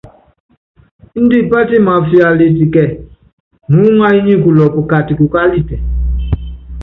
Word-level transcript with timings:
Índɛ 1.17 1.37
pátimáfiálítɛ 1.51 2.55
kíɛ, 2.73 2.83
muúŋayɔ́ 3.73 4.23
nyi 4.25 4.35
kulɔpɔ 4.43 4.79
kati 4.89 5.13
kukálitɛ. 5.19 5.75